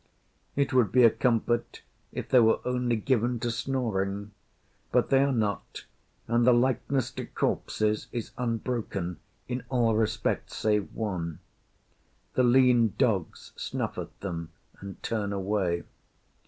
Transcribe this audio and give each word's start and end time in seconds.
It 0.55 0.73
would 0.73 0.91
be 0.91 1.03
a 1.03 1.11
comfort 1.11 1.83
if 2.11 2.27
they 2.27 2.39
were 2.39 2.59
only 2.65 2.95
given 2.95 3.39
to 3.41 3.51
snoring; 3.51 4.31
but 4.91 5.11
they 5.11 5.21
are 5.21 5.31
not, 5.31 5.85
and 6.27 6.43
the 6.43 6.55
likeness 6.55 7.11
to 7.11 7.27
corpses 7.27 8.07
is 8.11 8.31
unbroken 8.35 9.19
in 9.47 9.63
all 9.69 9.93
respects 9.95 10.55
save 10.55 10.91
one. 10.95 11.37
The 12.33 12.41
lean 12.41 12.95
dogs 12.97 13.51
snuff 13.55 13.95
at 13.99 14.19
them 14.21 14.49
and 14.79 15.03
turn 15.03 15.31
away. 15.31 15.83